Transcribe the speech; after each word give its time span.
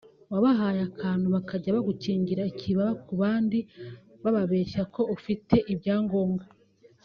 wabahaye 0.31 0.79
akantu 0.89 1.25
bakajya 1.35 1.75
bagukingira 1.77 2.47
ikibaba 2.51 2.93
ku 3.05 3.13
bandi 3.21 3.59
bababeshya 4.23 4.81
ko 4.93 5.01
ufite 5.15 5.55
ibyangombwa 5.73 6.43